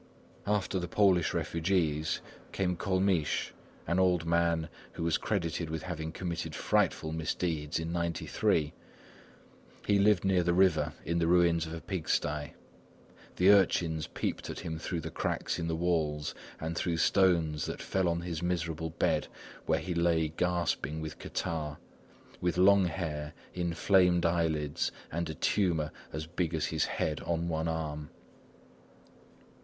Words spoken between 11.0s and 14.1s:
in the ruins of a pig sty. The urchins